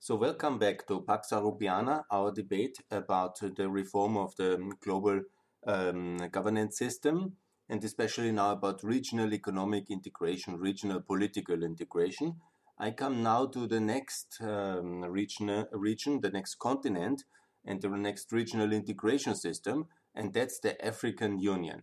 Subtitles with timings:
[0.00, 5.22] So, welcome back to Pax Rubiana, our debate about the reform of the global
[5.66, 7.32] um, governance system,
[7.68, 12.36] and especially now about regional economic integration, regional political integration.
[12.78, 17.24] I come now to the next um, region, region, the next continent,
[17.64, 21.82] and the next regional integration system, and that's the African Union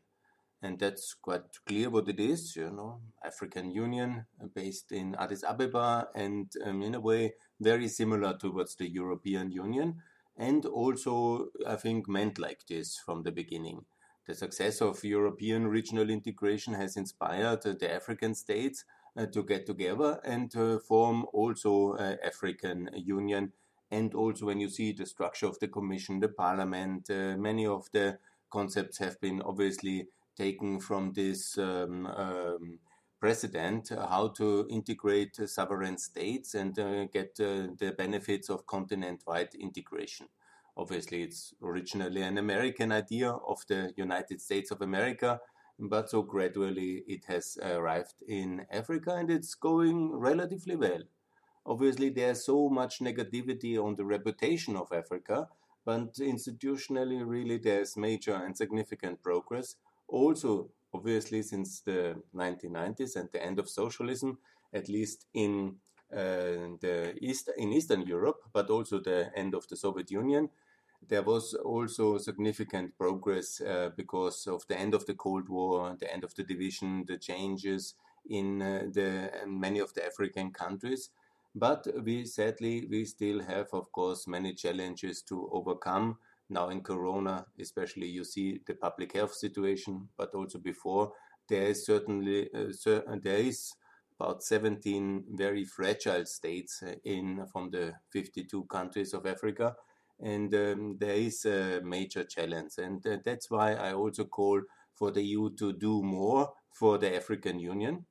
[0.61, 2.55] and that's quite clear what it is.
[2.55, 7.87] You know, African Union uh, based in Addis Ababa, and um, in a way very
[7.87, 10.01] similar towards the European Union,
[10.37, 13.85] and also I think meant like this from the beginning.
[14.27, 18.83] The success of European regional integration has inspired the African states
[19.15, 23.53] uh, to get together and uh, form also uh, African Union.
[23.91, 27.87] And also, when you see the structure of the Commission, the Parliament, uh, many of
[27.91, 28.17] the
[28.49, 32.79] concepts have been obviously taken from this um, um,
[33.19, 39.55] precedent uh, how to integrate uh, sovereign states and uh, get the benefits of continent-wide
[39.55, 40.27] integration.
[40.77, 45.39] Obviously, it's originally an American idea of the United States of America,
[45.79, 51.01] but so gradually it has arrived in Africa and it's going relatively well.
[51.65, 55.47] Obviously, there's so much negativity on the reputation of Africa,
[55.85, 59.77] but institutionally, really, there's major and significant progress
[60.07, 64.37] also obviously since the 1990s and the end of socialism,
[64.73, 65.75] at least in
[66.13, 70.49] uh, the East in Eastern Europe, but also the end of the Soviet Union.
[71.07, 76.11] There was also significant progress uh, because of the end of the Cold War, the
[76.11, 77.95] end of the division, the changes
[78.29, 81.09] in uh, the many of the African countries.
[81.53, 86.17] But we sadly we still have, of course, many challenges to overcome
[86.49, 91.11] now in Corona, especially, you see the public health situation, but also before
[91.47, 92.71] there is certainly uh,
[93.21, 93.71] there is
[94.19, 99.75] about 17 very fragile states uh, in from the 52 countries of Africa,
[100.19, 104.61] and um, there is a major challenge, and uh, that's why I also call
[104.93, 108.05] for the EU to do more for the African Union,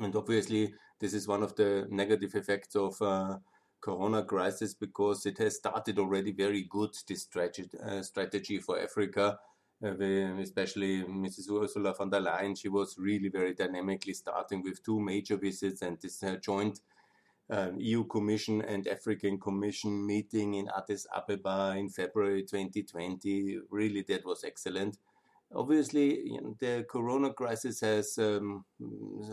[0.00, 3.36] and obviously this is one of the negative effects of uh,
[3.84, 9.38] corona crisis because it has started already very good this strategy, uh, strategy for Africa.
[9.84, 11.50] Uh, especially Mrs.
[11.50, 15.98] Ursula von der Leyen, she was really very dynamically starting with two major visits and
[16.00, 16.80] this uh, joint
[17.50, 23.58] um, EU Commission and African Commission meeting in Addis Ababa in February 2020.
[23.68, 24.96] Really, that was excellent.
[25.54, 28.64] Obviously, you know, the Corona crisis has um,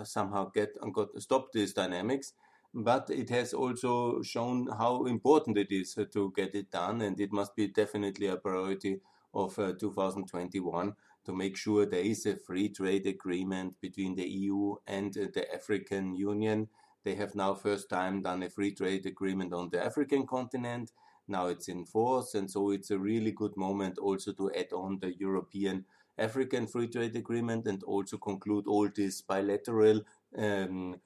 [0.03, 2.33] somehow get got stopped these dynamics
[2.73, 7.31] but it has also shown how important it is to get it done, and it
[7.31, 8.99] must be definitely a priority
[9.33, 10.93] of uh, 2021
[11.25, 15.53] to make sure there is a free trade agreement between the EU and uh, the
[15.53, 16.67] African Union.
[17.03, 20.91] They have now first time done a free trade agreement on the African continent.
[21.27, 24.99] Now it's in force, and so it's a really good moment also to add on
[24.99, 25.85] the European
[26.17, 30.01] African Free Trade Agreement and also conclude all these bilateral
[30.37, 30.99] um,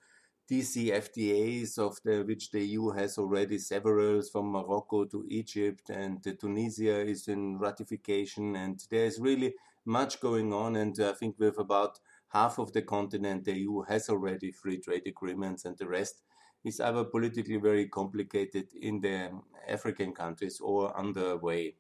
[0.50, 6.32] DCFTAs of the which the EU has already several from Morocco to Egypt and uh,
[6.40, 9.56] Tunisia is in ratification and there is really
[9.86, 14.08] much going on and I think with about half of the continent the EU has
[14.10, 16.22] already free trade agreements and the rest
[16.64, 19.32] is either politically very complicated in the
[19.68, 21.76] African countries or underway.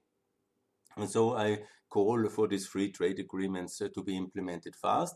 [0.97, 1.59] And so I
[1.89, 5.15] call for these free trade agreements uh, to be implemented fast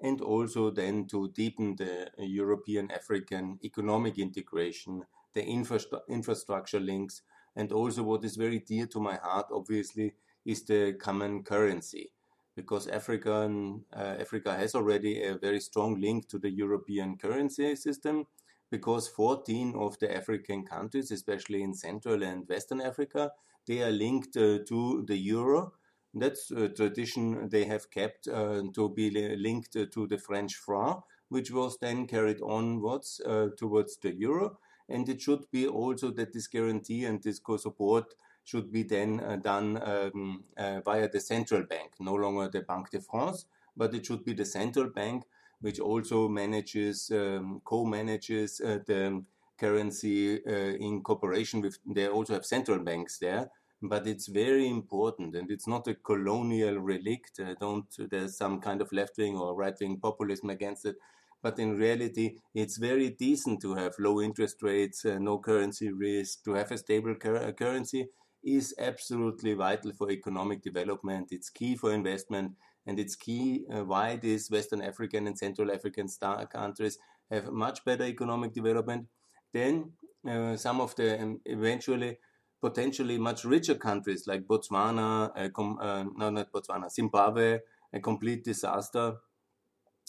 [0.00, 5.04] and also then to deepen the European African economic integration,
[5.34, 7.22] the infra- infrastructure links,
[7.56, 10.14] and also what is very dear to my heart, obviously,
[10.44, 12.12] is the common currency.
[12.54, 18.26] Because African, uh, Africa has already a very strong link to the European currency system,
[18.70, 23.32] because 14 of the African countries, especially in Central and Western Africa,
[23.66, 25.72] they are linked uh, to the euro
[26.14, 31.50] that's a tradition they have kept uh, to be linked to the French franc, which
[31.50, 34.58] was then carried onwards uh, towards the euro.
[34.88, 38.14] And it should be also that this guarantee and this co-support
[38.44, 42.90] should be then uh, done um, uh, via the central bank, no longer the Banque
[42.90, 43.44] de France,
[43.76, 45.24] but it should be the central bank,
[45.60, 49.22] which also manages, um, co-manages uh, the
[49.58, 51.78] currency uh, in cooperation with.
[51.84, 53.50] They also have central banks there,
[53.82, 57.38] but it's very important and it's not a colonial relict.
[57.40, 60.96] Uh, don't there's some kind of left wing or right wing populism against it.
[61.42, 66.42] But in reality, it's very decent to have low interest rates, uh, no currency risk,
[66.44, 68.08] to have a stable cur- uh, currency
[68.42, 71.28] is absolutely vital for economic development.
[71.30, 72.52] It's key for investment,
[72.86, 76.98] and it's key uh, why these Western African and Central African star countries
[77.30, 79.06] have much better economic development
[79.52, 79.92] than
[80.28, 82.18] uh, some of the um, eventually
[82.60, 87.60] potentially much richer countries like Botswana, uh, no, not Botswana, Zimbabwe,
[87.92, 89.16] a complete disaster,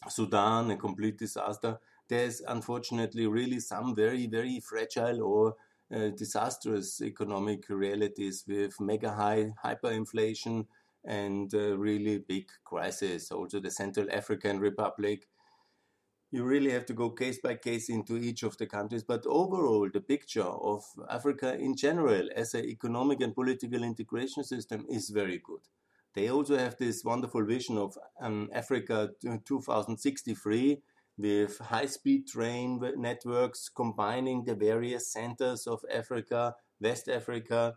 [0.07, 1.80] Sudan, a complete disaster.
[2.07, 5.56] There's unfortunately really some very, very fragile or
[5.94, 10.66] uh, disastrous economic realities with mega high hyperinflation
[11.06, 13.31] and uh, really big crisis.
[13.31, 15.28] Also, the Central African Republic.
[16.31, 19.90] You really have to go case by case into each of the countries, but overall,
[19.92, 25.42] the picture of Africa in general as an economic and political integration system is very
[25.44, 25.62] good.
[26.14, 30.81] They also have this wonderful vision of um, Africa 2063
[31.18, 37.75] with high speed train networks combining the various centers of Africa, West Africa,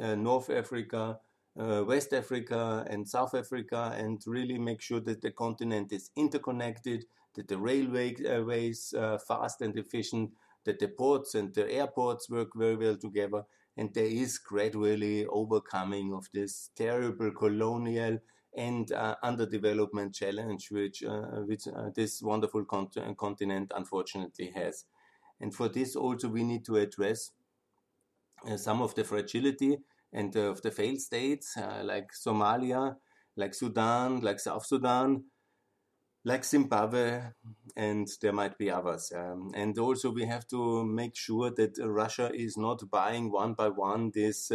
[0.00, 1.18] uh, North Africa,
[1.58, 7.04] uh, West Africa, and South Africa, and really make sure that the continent is interconnected,
[7.34, 10.30] that the railways are uh, fast and efficient,
[10.64, 13.44] that the ports and the airports work very well together,
[13.76, 18.18] and there is gradually overcoming of this terrible colonial
[18.56, 24.84] and uh, underdevelopment challenge which uh, which uh, this wonderful cont- continent unfortunately has.
[25.40, 27.30] And for this also we need to address
[28.48, 29.78] uh, some of the fragility
[30.12, 32.96] and uh, of the failed states uh, like Somalia,
[33.36, 35.24] like Sudan, like South Sudan,
[36.24, 37.22] like Zimbabwe,
[37.76, 39.12] and there might be others.
[39.14, 43.68] Um, and also we have to make sure that Russia is not buying one by
[43.68, 44.52] one this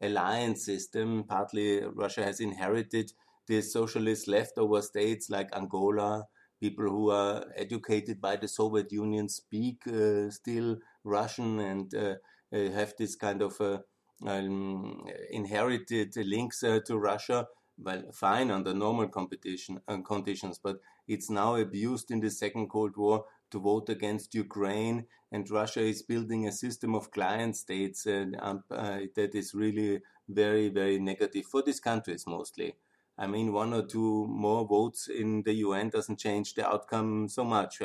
[0.00, 1.24] alliance system.
[1.24, 3.12] Partly Russia has inherited
[3.48, 6.26] the socialist leftover states like Angola,
[6.60, 12.14] people who are educated by the Soviet Union speak uh, still Russian and uh,
[12.52, 13.78] uh have this kind of uh,
[14.26, 17.46] um, inherited links uh, to Russia.
[17.80, 22.96] Well, fine under normal competition uh, conditions, but it's now abused in the Second Cold
[22.96, 28.64] War to vote against Ukraine, and Russia is building a system of client states um,
[28.68, 32.74] that is really very, very negative for these countries mostly.
[33.16, 37.44] I mean, one or two more votes in the UN doesn't change the outcome so
[37.44, 37.80] much.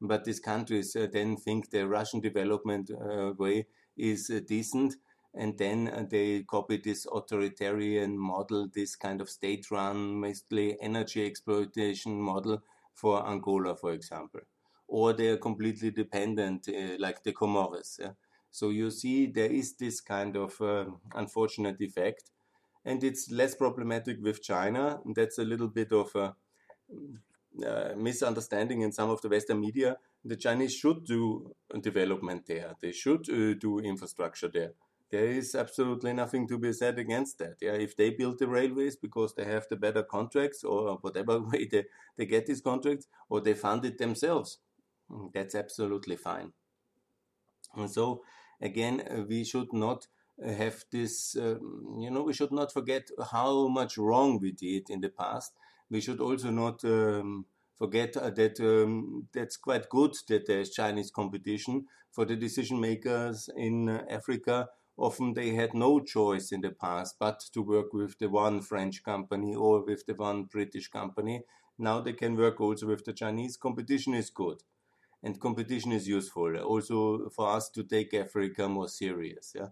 [0.00, 3.66] But these countries uh, then think the Russian development uh, way
[3.96, 4.96] is uh, decent,
[5.34, 11.26] and then uh, they copy this authoritarian model, this kind of state run, mostly energy
[11.26, 12.62] exploitation model
[12.94, 14.40] for Angola, for example.
[14.86, 17.98] Or they are completely dependent, uh, like the Comoros.
[17.98, 18.12] Yeah?
[18.50, 22.30] So you see, there is this kind of um, unfortunate effect
[22.84, 25.00] and it's less problematic with China.
[25.14, 26.34] That's a little bit of a
[27.66, 29.96] uh, misunderstanding in some of the Western media.
[30.24, 32.74] The Chinese should do development there.
[32.80, 34.72] They should uh, do infrastructure there.
[35.14, 37.56] There is absolutely nothing to be said against that.
[37.60, 41.66] Yeah, if they build the railways because they have the better contracts or whatever way
[41.70, 41.84] they,
[42.16, 44.58] they get these contracts, or they fund it themselves,
[45.10, 46.52] mm, that's absolutely fine.
[47.74, 48.22] And so,
[48.60, 50.06] again, uh, we should not
[50.44, 55.00] have this, um, you know, we should not forget how much wrong we did in
[55.00, 55.52] the past.
[55.90, 57.46] We should also not um,
[57.76, 63.48] forget uh, that um, that's quite good that there's Chinese competition for the decision makers
[63.56, 64.68] in uh, Africa.
[64.96, 69.02] Often they had no choice in the past but to work with the one French
[69.02, 71.42] company or with the one British company.
[71.78, 73.56] Now they can work also with the Chinese.
[73.56, 74.62] Competition is good
[75.22, 79.52] and competition is useful also for us to take Africa more serious.
[79.54, 79.68] Yeah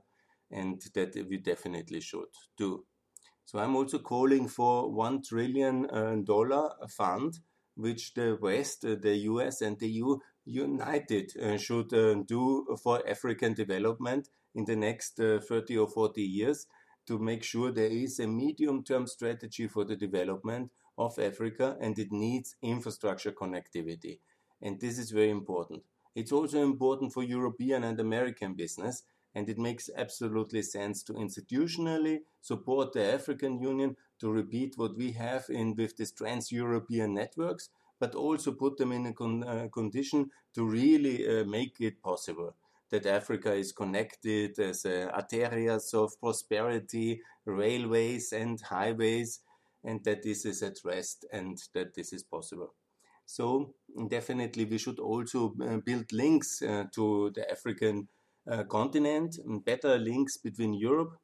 [0.53, 2.85] and that we definitely should do.
[3.45, 5.89] So I'm also calling for one trillion
[6.25, 7.41] dollar fund,
[7.75, 11.89] which the West, uh, the US, and the EU united uh, should
[12.27, 16.67] do for African development in the next 30 or 40 years
[17.07, 21.99] to make sure there is a medium term strategy for the development of Africa and
[21.99, 24.21] it needs infrastructure connectivity.
[24.61, 25.83] And this is very important.
[26.15, 29.03] It's also important for European and American business
[29.35, 35.13] and it makes absolutely sense to institutionally support the African Union to repeat what we
[35.13, 40.31] have in with these trans-European networks, but also put them in a con uh, condition
[40.55, 42.55] to really uh, make it possible
[42.93, 49.41] that Africa is connected as arterias of prosperity, railways and highways,
[49.83, 52.75] and that this is addressed and that this is possible.
[53.25, 53.75] So
[54.09, 58.09] definitely we should also uh, build links uh, to the African
[58.51, 61.17] uh, continent, better links between Europe.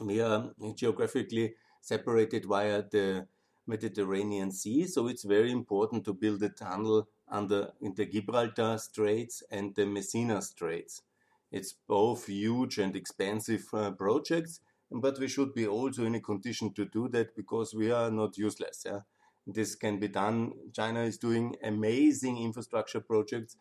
[0.00, 3.26] We are geographically separated via the
[3.66, 9.74] Mediterranean Sea, so it's very important to build a tunnel under the Gibraltar Straits and
[9.74, 11.02] the Messina Straits.
[11.50, 16.72] It's both huge and expensive uh, projects, but we should be also in a condition
[16.74, 18.84] to do that because we are not useless.
[18.86, 19.00] Yeah?
[19.46, 20.52] This can be done.
[20.72, 23.56] China is doing amazing infrastructure projects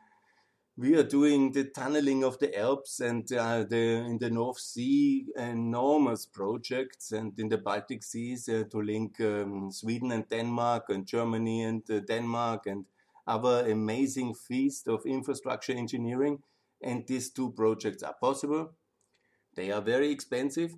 [0.76, 5.28] we are doing the tunneling of the Alps and uh, the, in the North Sea,
[5.38, 11.06] enormous projects, and in the Baltic Seas uh, to link um, Sweden and Denmark, and
[11.06, 12.86] Germany and uh, Denmark, and
[13.26, 16.40] other amazing feast of infrastructure engineering.
[16.82, 18.74] And these two projects are possible.
[19.56, 20.76] They are very expensive,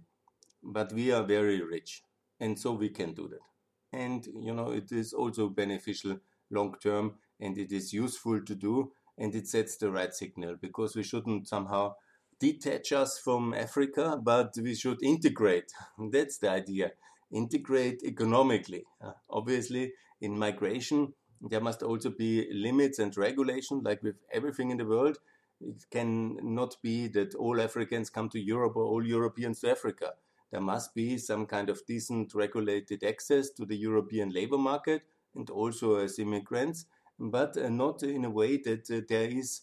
[0.64, 2.04] but we are very rich,
[2.40, 3.98] and so we can do that.
[3.98, 6.20] And you know, it is also beneficial
[6.52, 10.96] long term, and it is useful to do and it sets the right signal because
[10.96, 11.96] we shouldn't somehow
[12.40, 15.72] detach us from Africa, but we should integrate.
[16.12, 16.92] That's the idea.
[17.32, 18.84] Integrate economically.
[19.02, 24.78] Uh, obviously, in migration, there must also be limits and regulation, like with everything in
[24.78, 25.18] the world.
[25.62, 30.14] It can not be that all Africans come to Europe or all Europeans to Africa.
[30.52, 35.50] There must be some kind of decent regulated access to the European labor market and
[35.50, 36.86] also as immigrants
[37.20, 39.62] but uh, not in a way that uh, there is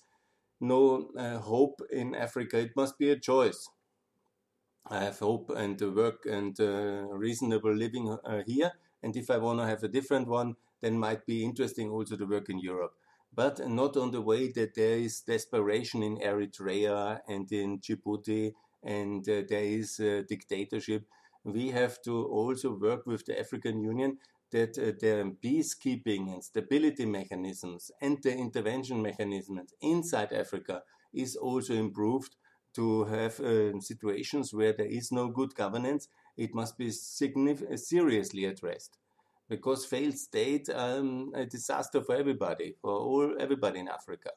[0.61, 2.59] no uh, hope in Africa.
[2.59, 3.69] It must be a choice.
[4.89, 8.73] I have hope and work and reasonable living here.
[9.03, 12.27] And if I want to have a different one, then might be interesting also to
[12.27, 12.95] work in Europe
[13.35, 19.27] but not on the way that there is desperation in Eritrea and in Djibouti and
[19.29, 21.07] uh, there is uh, dictatorship.
[21.45, 24.19] We have to also work with the African Union
[24.51, 30.83] that uh, the peacekeeping and stability mechanisms and the intervention mechanisms inside Africa
[31.15, 32.37] is also improved
[32.75, 36.09] to have uh, situations where there is no good governance.
[36.37, 38.99] It must be seriously addressed
[39.53, 44.31] because failed state um, a disaster for everybody, for all everybody in Africa.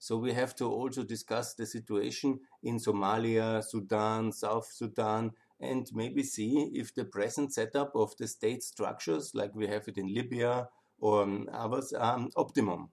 [0.00, 5.30] So we have to also discuss the situation in Somalia, Sudan, South Sudan,
[5.60, 9.98] and maybe see if the present setup of the state structures, like we have it
[9.98, 10.66] in Libya
[10.98, 12.88] or um, others, are optimum.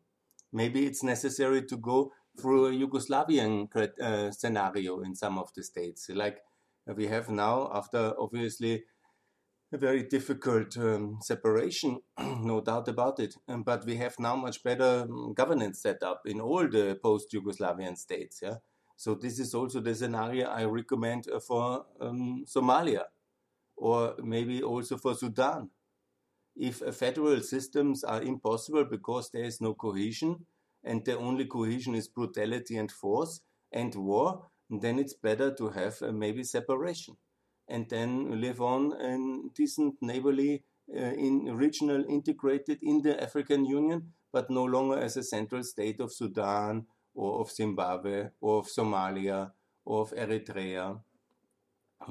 [0.53, 3.67] Maybe it's necessary to go through a Yugoslavian
[3.99, 6.37] uh, scenario in some of the states, like
[6.85, 8.83] we have now after obviously
[9.71, 13.36] a very difficult um, separation, no doubt about it.
[13.47, 17.97] Um, but we have now much better um, governance set up in all the post-Yugoslavian
[17.97, 18.39] states.
[18.41, 18.55] Yeah,
[18.95, 23.03] so this is also the scenario I recommend uh, for um, Somalia
[23.75, 25.69] or maybe also for Sudan.
[26.55, 30.45] If uh, federal systems are impossible because there is no cohesion
[30.83, 36.01] and the only cohesion is brutality and force and war, then it's better to have
[36.01, 37.17] uh, maybe separation
[37.67, 40.63] and then live on in decent neighborly
[40.95, 46.00] uh, in regional integrated in the African Union, but no longer as a central state
[46.00, 49.51] of Sudan or of Zimbabwe or of Somalia
[49.86, 51.00] or of Eritrea.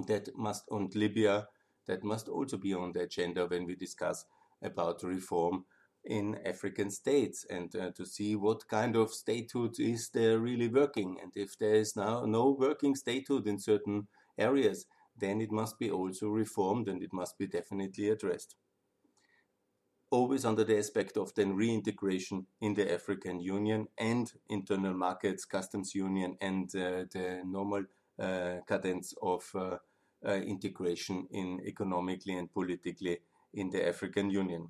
[0.06, 1.48] That must, and Libya,
[1.86, 4.26] that must also be on the agenda when we discuss
[4.62, 5.64] about reform
[6.04, 11.18] in African states and uh, to see what kind of statehood is there really working.
[11.22, 14.06] And if there is now no working statehood in certain
[14.38, 14.86] areas,
[15.18, 18.56] then it must be also reformed and it must be definitely addressed
[20.11, 25.94] always under the aspect of then reintegration in the African Union and internal markets, customs
[25.94, 27.85] union, and uh, the normal
[28.18, 29.76] uh, cadence of uh,
[30.26, 33.18] uh integration in economically and politically
[33.52, 34.68] in the African Union.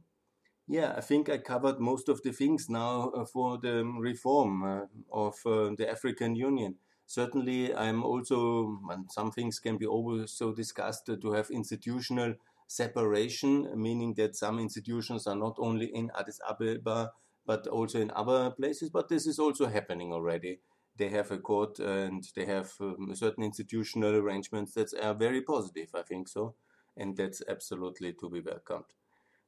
[0.69, 4.87] Yeah, I think I covered most of the things now uh, for the reform uh,
[5.13, 6.75] of the African Union.
[7.07, 12.35] Certainly, I'm also, and some things can be also discussed to have institutional
[12.67, 17.13] separation, meaning that some institutions are not only in Addis Ababa
[17.47, 18.91] but also in other places.
[18.91, 20.59] But this is also happening already.
[20.97, 25.91] They have a court and they have um, certain institutional arrangements that are very positive,
[25.95, 26.55] I think so,
[26.97, 28.87] and that's absolutely to be welcomed.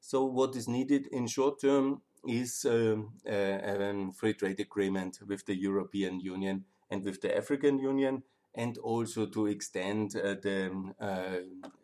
[0.01, 5.57] So, what is needed in short term is um, a free trade agreement with the
[5.57, 8.23] European Union and with the African Union
[8.55, 11.39] and also to extend uh, the uh,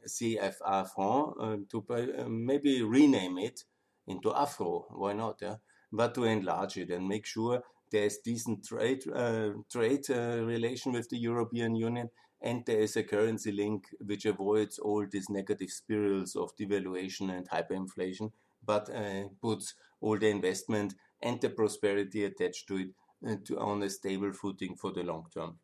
[0.08, 3.64] CFA franc uh, to maybe rename it
[4.06, 4.86] into Afro.
[4.90, 5.38] Why not?
[5.40, 5.56] Yeah?
[5.92, 9.04] But to enlarge it and make sure there's decent trade
[9.70, 12.10] trade relation with the European Union
[12.44, 17.48] and there is a currency link which avoids all these negative spirals of devaluation and
[17.48, 18.32] hyperinflation,
[18.64, 23.03] but uh, puts all the investment and the prosperity attached to it uh,
[23.46, 25.58] to, on a stable footing for the long term.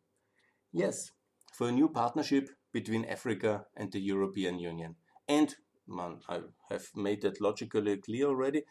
[0.71, 1.11] Yes,
[1.53, 4.95] for a new partnership between Africa and the European Union.
[5.27, 5.53] And
[5.87, 6.39] man, I
[6.69, 8.63] have made that logically clear already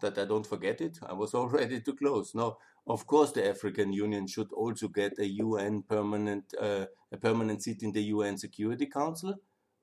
[0.00, 0.98] that I don't forget it.
[1.02, 2.34] I was all ready to close.
[2.34, 7.62] No, of course, the African Union should also get a UN permanent uh, a permanent
[7.62, 9.34] seat in the UN Security Council,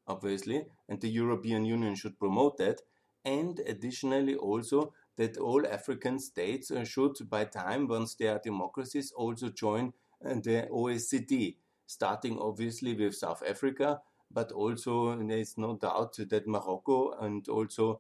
[0.07, 2.81] obviously, and the European Union should promote that.
[3.24, 9.11] And additionally, also that all African states uh, should, by time, once they are democracies,
[9.15, 9.93] also join
[10.25, 13.99] uh, the OECD, starting obviously with South Africa,
[14.33, 17.99] but also there is no doubt that Morocco and also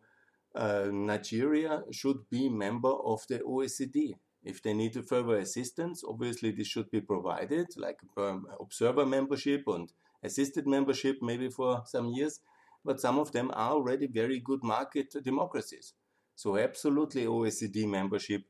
[0.55, 4.13] uh, Nigeria should be member of the OECD.
[4.43, 9.91] If they need further assistance, obviously this should be provided, like um, observer membership and
[10.23, 12.39] assisted membership, maybe for some years.
[12.83, 15.93] But some of them are already very good market democracies.
[16.41, 18.41] So absolutely OECD membership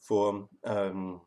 [0.00, 1.20] for um,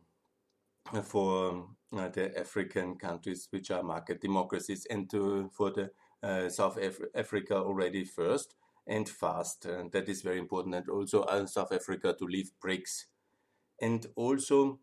[1.04, 6.76] for uh, the African countries which are market democracies and to, for the uh, South
[6.76, 8.56] Af Africa already first
[8.88, 9.64] and fast.
[9.64, 10.74] And that is very important.
[10.74, 13.04] And also uh, South Africa to leave BRICS.
[13.80, 14.80] And also,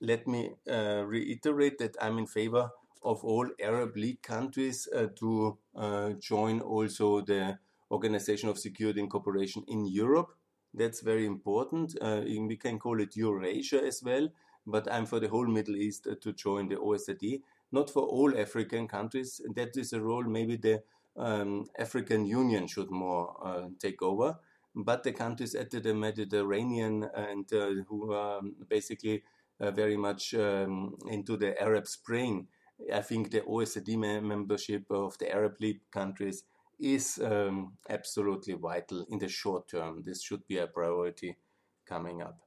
[0.00, 2.70] let me uh, reiterate that I'm in favor
[3.02, 7.58] of all Arab League countries uh, to uh, join also the
[7.90, 10.37] Organization of Security and Cooperation in Europe
[10.78, 11.96] that's very important.
[12.00, 14.28] Uh, we can call it Eurasia as well,
[14.66, 17.42] but I'm for the whole Middle East uh, to join the OECD,
[17.72, 19.40] not for all African countries.
[19.54, 20.82] That is a role maybe the
[21.16, 24.36] um, African Union should more uh, take over.
[24.74, 29.24] But the countries at the Mediterranean and uh, who are basically
[29.60, 32.46] uh, very much um, into the Arab Spring,
[32.94, 36.44] I think the OECD membership of the Arab League countries
[36.78, 40.02] is um, absolutely vital in the short term.
[40.04, 41.36] This should be a priority
[41.86, 42.38] coming up.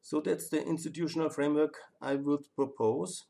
[0.00, 3.24] So that's the institutional framework I would propose.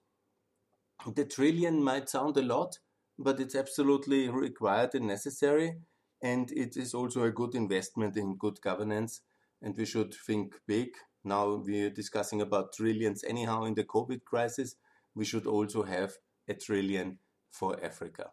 [1.14, 2.78] The trillion might sound a lot,
[3.18, 5.78] but it's absolutely required and necessary.
[6.22, 9.22] And it is also a good investment in good governance.
[9.62, 10.88] And we should think big.
[11.24, 14.76] Now we're discussing about trillions anyhow in the COVID crisis.
[15.14, 16.12] We should also have
[16.46, 17.18] a trillion
[17.50, 18.30] for Africa.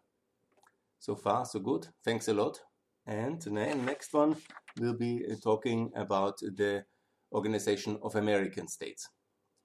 [1.04, 1.86] So far, so good.
[2.02, 2.58] Thanks a lot.
[3.06, 4.36] And the next one
[4.80, 6.86] will be uh, talking about the
[7.30, 9.10] Organization of American States.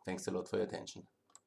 [0.05, 1.03] Thanks a lot for your attention.